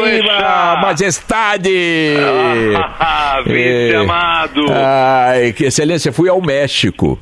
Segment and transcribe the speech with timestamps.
[0.00, 0.80] Boechat.
[0.82, 2.16] majestade!
[3.00, 3.96] Ah, vice É.
[3.96, 4.66] amado.
[4.72, 7.18] Ai, que excelência, fui ao México.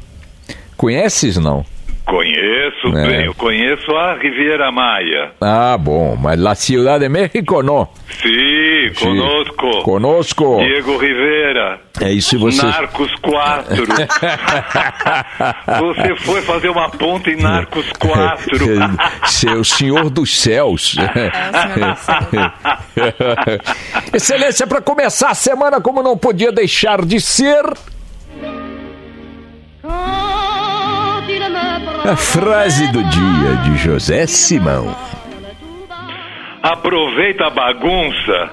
[0.76, 1.64] Conheces, não?
[2.04, 3.06] Conheço É.
[3.06, 5.32] bem, eu conheço a Riviera Maia.
[5.40, 7.88] Ah, bom, mas la Ciudad de México, não.
[8.22, 9.82] Sim, conosco.
[9.82, 10.58] Conosco.
[10.58, 11.80] Diego Rivera.
[12.00, 12.64] É isso, você...
[12.64, 13.86] Narcos 4.
[15.80, 18.58] Você foi fazer uma ponta em Narcos 4.
[19.26, 20.96] Seu senhor dos céus.
[24.12, 27.64] Excelência, para começar a semana, como não podia deixar de ser.
[32.08, 34.94] A frase do dia de José Simão.
[36.62, 38.50] Aproveita a bagunça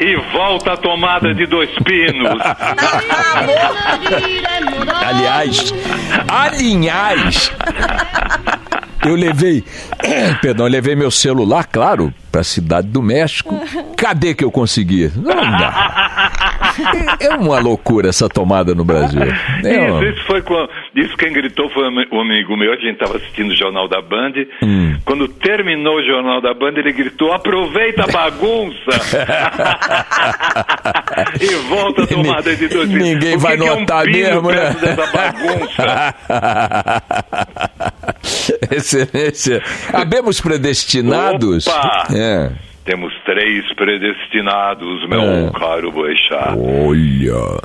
[0.00, 2.40] e volta à tomada de dois pinos.
[5.06, 5.72] Aliás,
[6.28, 7.52] aliás,
[9.06, 9.64] eu levei,
[10.42, 13.56] perdão, eu levei meu celular, claro, para a cidade do México.
[13.96, 15.12] Cadê que eu consegui?
[15.14, 16.49] Não dá.
[17.20, 19.20] É uma loucura essa tomada no Brasil.
[19.22, 20.68] É Isso, isso foi quando.
[20.94, 24.32] Isso quem gritou foi um amigo meu, a gente estava assistindo o Jornal da Band.
[24.62, 24.96] Hum.
[25.04, 28.90] Quando terminou o Jornal da Band, ele gritou: aproveita a bagunça!
[31.40, 32.88] e volta a tomada de dois.
[32.88, 34.76] Ninguém O que vai que é um notar mesmo, né?
[34.80, 36.14] dessa bagunça?
[38.70, 39.62] Excelência.
[39.92, 41.66] Habemos predestinados.
[41.66, 42.06] Opa!
[42.14, 42.50] É.
[42.90, 45.50] Temos três predestinados, meu É.
[45.56, 46.58] caro Boechat.
[46.58, 47.60] Olha.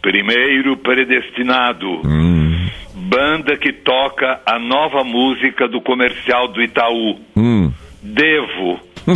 [0.00, 2.00] Primeiro predestinado.
[2.06, 2.68] Hum.
[2.94, 7.18] Banda que toca a nova música do comercial do Itaú.
[7.36, 7.72] Hum.
[8.00, 8.78] Devo.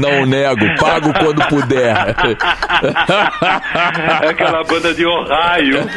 [0.00, 2.14] Não nego, pago quando puder.
[4.22, 5.80] É aquela banda de Ohio.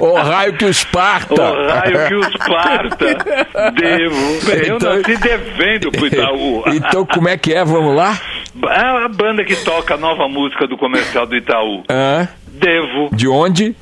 [0.00, 1.34] O raio que os parta.
[1.42, 3.06] Ohio que os parta.
[3.74, 4.50] Devo.
[4.50, 6.62] Eu Então- nasci devendo pro Itaú.
[6.74, 7.64] Então como é que é?
[7.64, 8.18] Vamos lá?
[8.68, 11.84] É a banda que toca a nova música do comercial do Itaú.
[11.90, 12.28] Hã?
[12.48, 13.10] Devo.
[13.12, 13.76] De onde?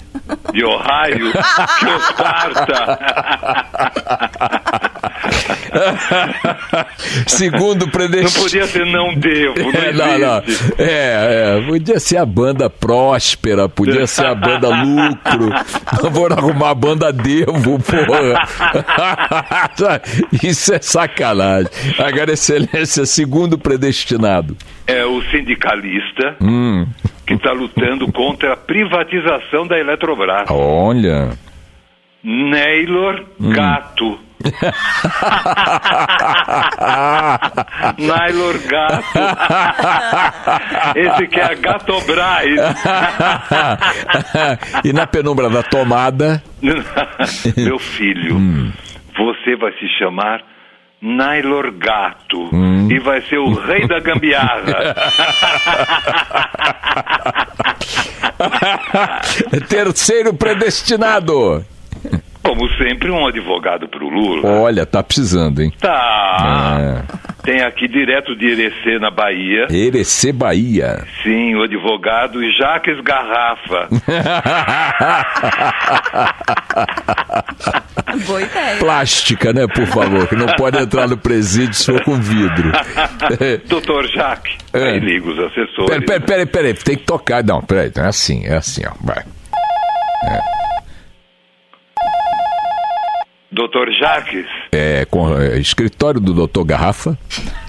[0.52, 1.30] De Ohio
[1.78, 2.10] que os
[7.26, 8.44] Segundo Não predestinado.
[8.44, 9.54] podia ser não devo.
[9.58, 10.42] Não, É, não, não.
[10.78, 15.50] É, é, podia ser a banda próspera, podia ser a banda lucro.
[16.02, 18.48] Não vou arrumar a banda Devo, porra.
[20.42, 21.70] Isso é sacanagem.
[21.98, 24.56] Agora, excelência, segundo predestinado.
[24.86, 26.86] É o sindicalista Hum,
[27.26, 30.46] que está lutando contra a privatização da Eletrobras.
[30.50, 31.30] olha.
[32.22, 33.50] Neylor Hum.
[33.50, 34.18] Gato.
[37.98, 39.02] Naylor Gato.
[40.96, 42.44] Esse que é a Gatobras.
[44.84, 46.42] e na penumbra da tomada.
[47.56, 48.72] Meu filho, Hum.
[49.16, 50.40] você vai se chamar
[51.00, 52.88] Naylor Gato Hum.
[52.90, 54.94] e vai ser o rei da gambiarra.
[59.68, 61.64] Terceiro predestinado.
[62.44, 64.60] Como sempre, um advogado pro Lula.
[64.60, 65.72] Olha, tá precisando, hein?
[65.80, 66.76] Tá.
[66.78, 67.02] É.
[67.42, 69.66] Tem aqui direto de Irecê, na Bahia.
[69.70, 71.02] Erecê Bahia.
[71.22, 73.88] Sim, o advogado Jaques Garrafa.
[78.26, 78.76] Boa ideia.
[78.78, 82.72] Plástica, né, por favor, que não pode entrar no presídio se for com vidro.
[83.68, 84.56] Doutor Jaque.
[84.72, 84.92] É.
[84.92, 85.88] Aí liga os assessores.
[85.88, 87.42] Peraí, peraí, peraí, peraí, tem que tocar.
[87.42, 89.24] Não, peraí, é assim, é assim, ó, vai.
[93.64, 97.16] Doutor Jaques, É, com é, escritório do doutor Garrafa.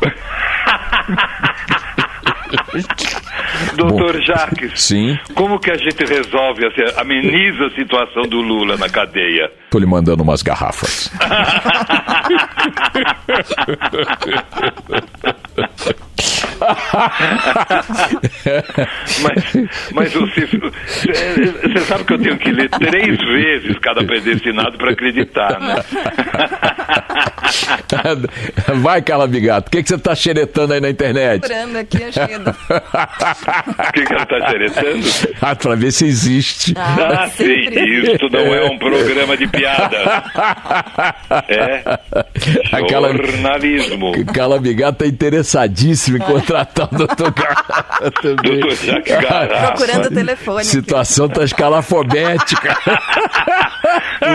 [3.77, 5.17] doutor Jaques, Sim.
[5.33, 9.49] como que a gente resolve, assim, ameniza a situação do Lula na cadeia?
[9.71, 11.09] Tô lhe mandando umas garrafas.
[19.21, 19.43] Mas,
[19.93, 25.59] mas você, você sabe que eu tenho que ler três vezes cada predestinado para acreditar,
[25.59, 25.75] né?
[28.81, 29.67] Vai, Calabigato.
[29.67, 31.41] O que, que você tá xeretando aí na internet?
[31.41, 32.49] Procurando aqui, achando.
[32.49, 35.05] O que, que ela está xeretando?
[35.41, 36.73] Ah, pra ver se existe.
[36.77, 38.13] Ah, sim, sempre.
[38.15, 39.97] isso não é um programa de piada.
[41.47, 41.83] É
[42.71, 44.11] Aquela- jornalismo.
[44.33, 46.21] Calabigato tá interessadíssimo em
[46.55, 48.59] contratar o doutor Garrafa também.
[48.59, 49.67] Doutor Jacques Garrafa.
[49.67, 50.57] Procurando o telefone.
[50.59, 50.67] aqui.
[50.67, 52.77] Situação tá escalafobética.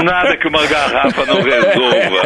[0.05, 2.22] Nada que uma garrafa não resolva.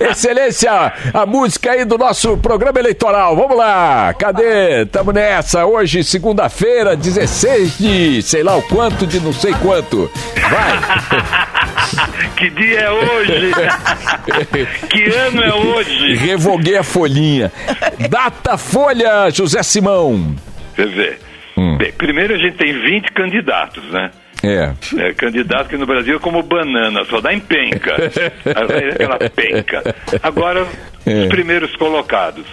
[0.10, 3.36] Excelência, a música aí do nosso programa eleitoral.
[3.36, 4.86] Vamos lá, cadê?
[4.86, 5.64] Tamo nessa.
[5.64, 10.10] Hoje, segunda-feira, 16 de sei lá o quanto de não sei quanto.
[10.50, 11.50] Vai.
[12.36, 13.50] Que dia é hoje?
[14.88, 16.14] Que ano é hoje?
[16.16, 17.52] Revoguei a folhinha.
[18.08, 20.34] Data Folha, José Simão.
[20.74, 21.18] Você vê.
[21.78, 24.10] Bem, primeiro a gente tem 20 candidatos, né?
[24.42, 24.72] É.
[24.98, 27.94] É, candidato que no Brasil é como banana, só dá em penca.
[28.44, 29.94] É Aquela penca.
[30.22, 30.66] Agora,
[31.06, 31.22] É.
[31.22, 32.44] os primeiros colocados.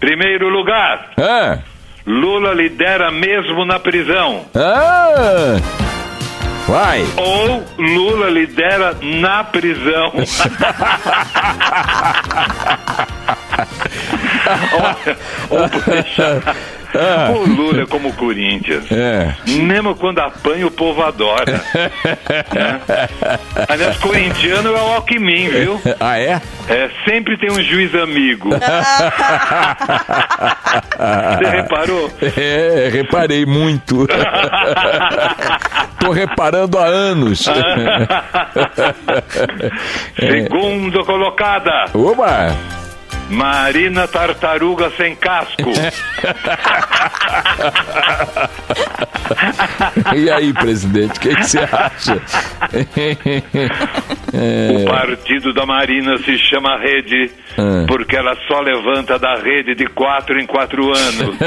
[0.00, 1.58] Primeiro lugar, Ah,
[2.06, 4.46] Lula lidera mesmo na prisão.
[4.54, 5.56] ah.
[6.66, 7.04] Vai.
[7.18, 10.12] Ou Lula lidera na prisão.
[17.34, 18.84] O Lula é como o Corinthians.
[18.92, 19.34] É.
[19.46, 21.60] Mesmo quando apanha, o povo adora.
[22.54, 22.80] né?
[23.68, 25.80] Aliás, corintiano é o Alckmin, viu?
[25.98, 26.40] Ah, é?
[26.68, 28.50] É, sempre tem um juiz amigo.
[31.38, 32.10] Você reparou?
[32.36, 34.06] É, reparei muito.
[35.98, 37.44] Tô reparando há anos.
[40.16, 42.83] Segunda colocada, Oba!
[43.30, 45.70] Marina Tartaruga sem casco.
[50.14, 52.20] E aí, presidente, o que, que você acha?
[54.34, 57.84] O partido da Marina se chama Rede Ah.
[57.86, 61.36] porque ela só levanta da rede de quatro em quatro anos.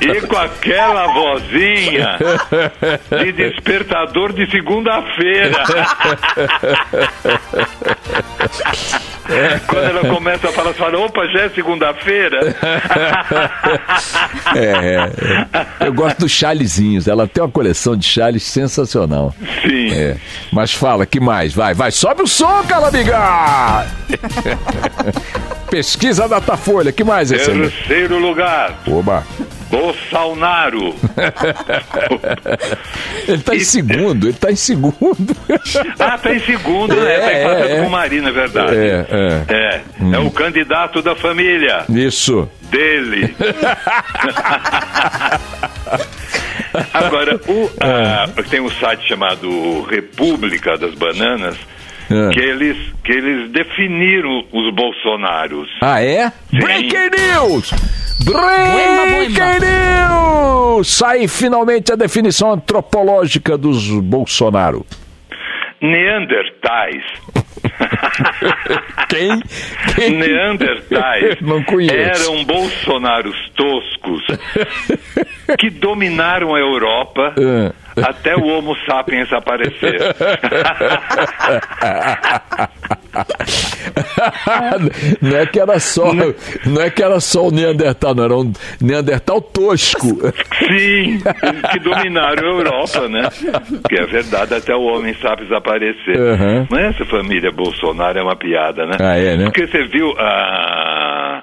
[0.00, 2.18] E com aquela vozinha
[3.22, 5.64] de despertador de segunda-feira.
[9.66, 12.56] Quando ela começa a falar, você fala, opa, já é segunda-feira?
[14.56, 15.10] É,
[15.80, 15.86] é.
[15.86, 17.06] Eu gosto dos chalezinhos.
[17.06, 19.32] Ela tem uma coleção de chales sensacional.
[19.62, 19.92] Sim.
[19.92, 20.16] É.
[20.52, 21.54] Mas fala, que mais?
[21.54, 23.86] Vai, vai, sobe o som, Calabiga!
[25.70, 27.76] Pesquisa Datafolha, que mais, excelente?
[27.76, 29.24] Terceiro lugar, Oba!
[29.70, 30.94] Bolsonaro.
[33.28, 35.36] Ele tá em segundo, ele tá em segundo.
[35.98, 37.18] Ah, tá em segundo, né?
[37.18, 37.88] Tá É, empatado é, com é.
[37.88, 38.74] Marina, é verdade.
[38.76, 39.44] É, é.
[39.54, 39.80] É,
[40.14, 42.48] é o candidato da família Isso.
[42.70, 43.34] dele.
[46.94, 51.56] Agora, o, ah, tem um site chamado República das Bananas,
[52.10, 52.28] É.
[52.32, 55.68] que, eles, que eles definiram os bolsonaros.
[55.80, 56.30] Ah, é?
[56.50, 56.58] Sim.
[56.58, 57.70] Breaking News!
[58.24, 60.88] Breaking News!
[60.88, 64.84] Sai finalmente a definição antropológica dos Bolsonaro.
[65.80, 67.02] Neandertais.
[69.08, 69.40] Quem?
[69.94, 70.10] Quem?
[70.18, 71.94] Neandertais Não conheço.
[72.24, 74.22] eram bolsonaros toscos
[75.58, 77.72] que dominaram a Europa Ah.
[78.10, 79.98] até o Homo sapiens aparecer.
[85.20, 88.52] não é que era só, não é que era só o Neandertal, não era um
[88.80, 90.06] Neandertal tosco.
[90.58, 91.20] Sim,
[91.72, 93.28] que dominaram a Europa, né?
[93.88, 96.16] Que é verdade, até o homem sapiens aparecer.
[96.18, 96.66] Uhum.
[96.70, 98.96] Mas essa família Bolsonaro é uma piada, né?
[99.00, 99.44] Ah, é, né?
[99.44, 101.42] Porque você viu a,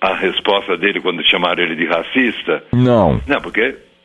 [0.00, 2.62] a resposta dele quando chamaram ele de racista?
[2.72, 3.20] Não.
[3.26, 3.60] Não, porque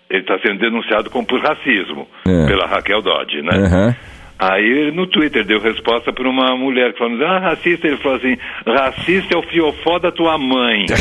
[0.09, 2.45] ele está sendo denunciado como por racismo É.
[2.47, 3.57] pela Raquel Dodge, né?
[3.57, 3.95] Aham.
[4.37, 8.17] Aí ele no Twitter deu resposta para uma mulher que falou, ah, racista, ele falou
[8.17, 10.85] assim, racista é o fiofó da tua mãe.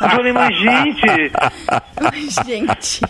[0.00, 1.30] Eu falei, mas gente,
[2.46, 3.00] gente.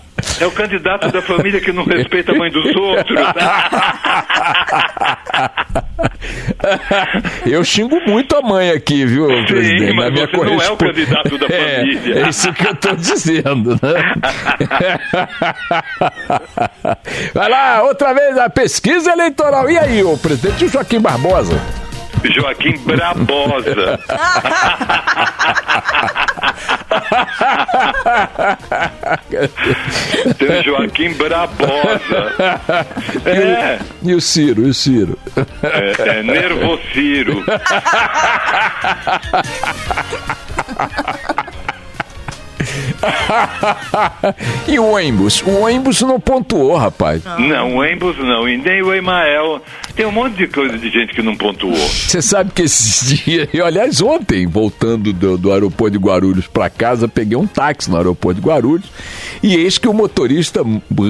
[0.40, 3.18] é o candidato da família que não respeita a mãe dos outros.
[7.46, 9.92] Eu xingo muito a mãe aqui, viu, presidente?
[9.94, 12.24] mas minha você não é o correspo- candidato da É, família.
[12.24, 14.14] É isso que eu tô dizendo, né?
[17.34, 19.70] Vai lá, outra vez a pesquisa eleitoral.
[19.70, 21.58] E aí, o presidente Joaquim Barbosa?
[22.24, 24.00] Joaquim Brabosa.
[30.38, 32.32] Tem o Joaquim Brabosa.
[33.24, 35.18] É, E o Ciro, e o Ciro?
[35.62, 37.42] é, é Nervociro.
[44.66, 45.42] e o Embus?
[45.46, 47.22] O Embus não pontuou, rapaz.
[47.38, 49.60] Não, o Embos não, e nem o Emael.
[49.98, 51.74] Tem um monte de coisa de gente que não pontuou.
[51.74, 56.70] Você sabe que esses dias, eu, aliás, ontem, voltando do, do aeroporto de Guarulhos para
[56.70, 58.86] casa, peguei um táxi no aeroporto de Guarulhos
[59.42, 60.60] e eis que o motorista,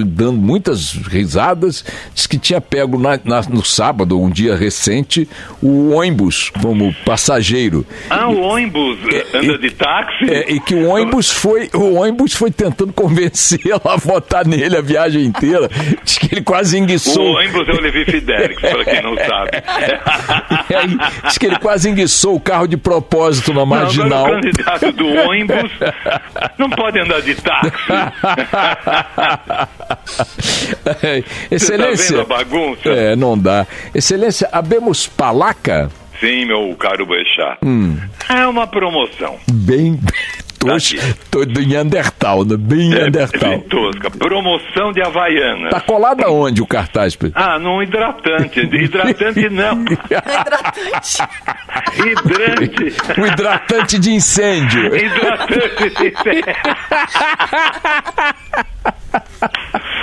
[0.07, 5.29] dando muitas risadas, disse que tinha pego na- na- no sábado, um dia recente,
[5.63, 7.85] o ônibus como passageiro.
[8.09, 8.97] Ah, o ônibus
[9.35, 10.31] anda de táxi?
[10.31, 14.81] É, e que o ônibus foi, o ônibus foi tentando convencê-lo a votar nele a
[14.81, 15.69] viagem inteira.
[16.03, 17.35] Diz que ele quase O enguiçou.
[17.37, 19.51] ônibus é o Levi Fidelix, para quem não sabe.
[20.71, 24.27] E aí, diz que ele quase enguiçou o carro de propósito na Não, marginal.
[24.27, 25.71] agora o candidato do ônibus
[26.59, 27.93] não pode andar de táxi.
[31.03, 32.17] É, Você Excelência.
[32.17, 32.89] tá vendo a bagunça?
[32.89, 33.67] É, não dá.
[33.95, 35.91] Excelência, habemos palaca?
[36.21, 37.59] Sim, meu caro Bechá.
[38.29, 39.37] É uma promoção.
[39.51, 40.01] Bem.
[40.59, 41.15] Tos, Aqui.
[41.31, 42.57] tô do Neandertal, né?
[42.59, 43.51] Bem É, Neandertal.
[43.51, 44.11] bem tosca.
[44.11, 45.71] Promoção de Havaianas.
[45.71, 47.15] Tá colado aonde o cartaz?
[47.15, 47.41] Pedro?
[47.41, 48.67] Ah, num hidratante.
[48.67, 49.83] De hidratante não.
[49.85, 51.19] Hidratante.
[51.97, 53.21] Hidrante.
[53.21, 54.97] O hidratante de incêndio.
[54.97, 56.15] Hidratante.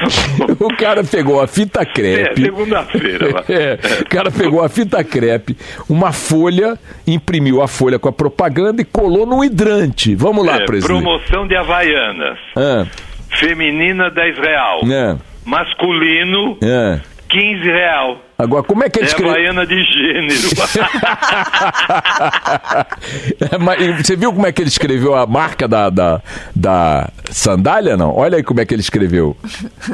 [0.60, 2.42] O cara pegou a fita É, crepe.
[2.42, 3.34] segunda-feira.
[3.34, 3.44] lá.
[3.50, 5.56] É, o cara pegou a fita crepe,
[5.90, 10.16] uma folha, imprimiu a folha com a propaganda e colou no hidrante.
[10.16, 11.02] Vamos lá, É, presidente.
[11.02, 12.38] promoção de Havaianas.
[12.56, 12.86] Ah,
[13.40, 14.82] Feminina, 10 real.
[14.90, 17.00] é, Masculino, é.
[17.30, 18.20] 15 real.
[18.38, 19.32] Agora, como é que ele É escreveu?
[19.34, 20.50] Havaiana de gênero.
[23.52, 26.22] É, mas Você viu como é que ele escreveu a marca da, da,
[26.56, 28.14] da sandália, não?
[28.16, 29.36] Olha aí como é que ele escreveu.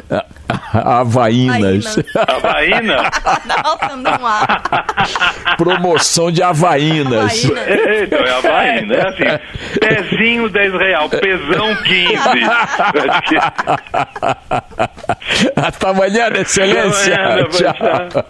[0.10, 0.26] A-
[0.74, 1.98] a- Havainas.
[2.16, 3.10] Havaiana?
[3.64, 5.56] Nossa, não há.
[5.58, 7.46] Promoção de Havainas.
[7.46, 7.68] Havainas.
[7.68, 8.94] É, então é Havaiana.
[8.96, 9.26] É assim,
[9.80, 12.16] pezinho 10 real, pesão 15.
[12.16, 13.38] Acho que-
[15.56, 17.14] Até amanhã, excelência.
[17.16, 17.74] Até amanhã, Tchau.
[18.10, 18.26] tchau.